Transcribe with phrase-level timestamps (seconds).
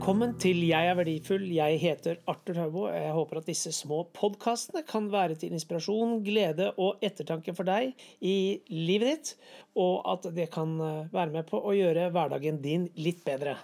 [0.00, 1.42] Velkommen til Jeg er verdifull.
[1.52, 2.86] Jeg heter Arthur Haubo.
[2.88, 7.92] Jeg håper at disse små podkastene kan være til inspirasjon, glede og ettertanke for deg
[8.24, 9.34] i livet ditt,
[9.76, 13.58] og at det kan eh, være med på å gjøre hverdagen din litt bedre.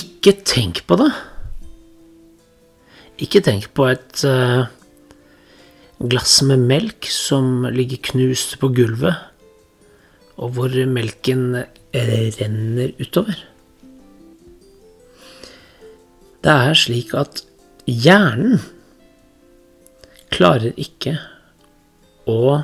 [0.00, 1.12] Ikke tenk på det.
[3.20, 4.64] Ikke tenk på et uh,
[6.10, 9.16] glass med melk som ligger knust på gulvet,
[10.40, 13.36] og hvor melken renner utover.
[16.42, 17.44] Det er slik at
[17.86, 18.58] hjernen
[20.32, 21.14] klarer ikke
[22.30, 22.62] å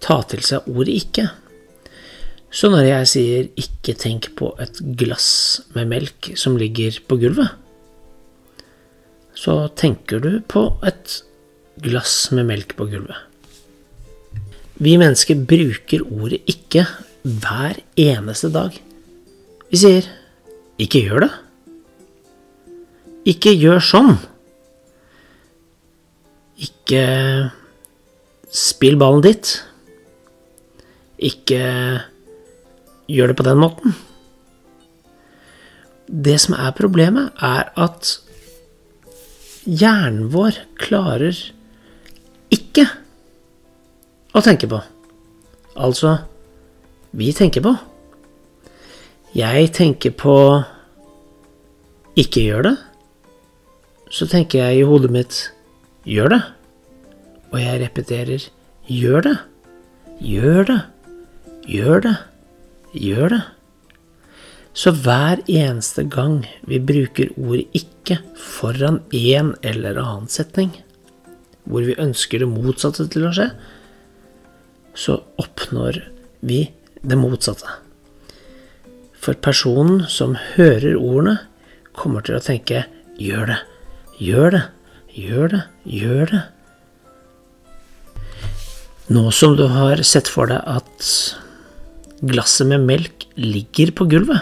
[0.00, 1.30] ta til seg ordet 'ikke'.
[2.50, 7.56] Så når jeg sier 'ikke tenk på et glass med melk som ligger på gulvet',
[9.34, 11.22] så tenker du på et
[11.82, 13.16] glass med melk på gulvet.
[14.80, 16.86] Vi mennesker bruker ordet 'ikke'
[17.22, 18.72] hver eneste dag.
[19.70, 20.04] Vi sier
[20.78, 21.36] 'ikke gjør det'.
[23.26, 24.16] Ikke gjør sånn.
[26.56, 27.50] Ikke
[28.50, 29.62] spill ballen ditt.
[31.20, 32.00] Ikke
[33.10, 33.94] gjør det på den måten.
[36.10, 38.16] Det som er problemet, er at
[39.68, 41.36] hjernen vår klarer
[42.70, 42.86] ikke
[44.34, 44.78] å tenke på.
[45.74, 46.20] Altså
[47.10, 47.74] vi tenker på.
[49.34, 50.34] Jeg tenker på
[52.18, 52.76] ikke gjør det.
[54.10, 55.38] Så tenker jeg i hodet mitt
[56.06, 56.40] gjør det.
[57.50, 58.46] Og jeg repeterer
[58.86, 59.36] gjør det.
[60.22, 60.80] Gjør det.
[61.70, 62.16] Gjør det.
[62.94, 63.42] Gjør det.
[64.74, 70.70] Så hver eneste gang vi bruker ordet ikke foran en eller annen setning,
[71.68, 73.50] hvor vi ønsker det motsatte til å skje,
[74.96, 76.00] så oppnår
[76.46, 76.64] vi
[77.02, 77.78] det motsatte.
[79.20, 81.38] For personen som hører ordene,
[81.92, 82.86] kommer til å tenke
[83.18, 83.64] 'gjør det',
[84.20, 84.68] 'gjør det',
[85.12, 86.46] 'gjør det', 'gjør det'.
[89.10, 91.36] Nå som du har sett for deg at
[92.22, 94.40] glasset med melk ligger på gulvet,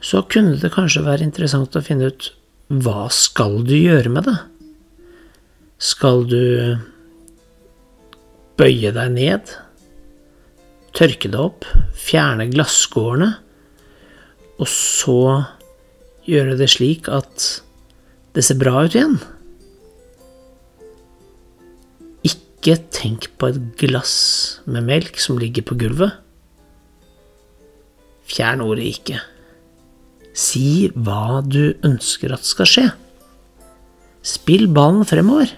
[0.00, 2.30] så kunne det kanskje være interessant å finne ut
[2.68, 4.38] hva skal du gjøre med det?
[5.76, 6.40] Skal du
[8.56, 9.50] bøye deg ned,
[10.96, 13.34] tørke deg opp, fjerne glasskårene,
[14.56, 15.20] og så
[16.24, 17.48] gjøre det slik at
[18.32, 19.18] det ser bra ut igjen?
[22.24, 24.16] Ikke tenk på et glass
[24.64, 26.16] med melk som ligger på gulvet.
[28.26, 29.20] Fjern ordet ikke.
[30.32, 32.88] Si hva du ønsker at skal skje.
[34.26, 35.52] Spill ballen fremover.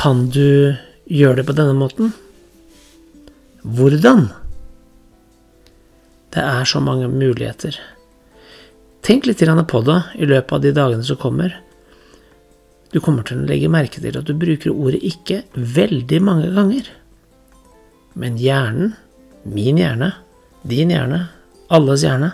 [0.00, 0.72] Kan du
[1.12, 2.14] gjøre det på denne måten?
[3.60, 4.30] Hvordan?
[6.32, 7.76] Det er så mange muligheter.
[9.04, 11.52] Tenk litt på det i løpet av de dagene som kommer.
[12.92, 16.88] Du kommer til å legge merke til at du bruker ordet 'ikke' veldig mange ganger.
[18.14, 18.96] Men hjernen,
[19.44, 20.14] min hjerne,
[20.64, 21.28] din hjerne,
[21.68, 22.32] alles hjerne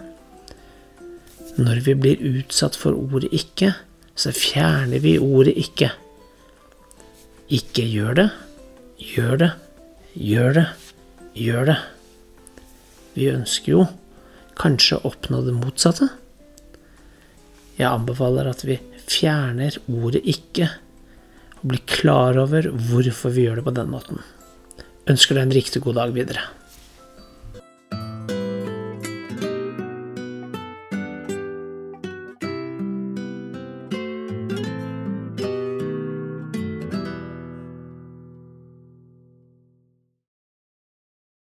[1.58, 3.74] Når vi blir utsatt for ordet 'ikke',
[4.14, 6.05] så fjerner vi ordet 'ikke'.
[7.46, 8.26] Ikke gjør det.
[8.98, 9.50] Gjør det.
[10.18, 10.66] Gjør det.
[11.38, 11.76] Gjør det.
[13.14, 13.84] Vi ønsker jo
[14.58, 16.08] kanskje å oppnå det motsatte.
[17.76, 20.70] Jeg anbefaler at vi fjerner ordet 'ikke',
[21.60, 24.18] og blir klar over hvorfor vi gjør det på den måten.
[25.06, 26.42] Ønsker deg en riktig god dag videre.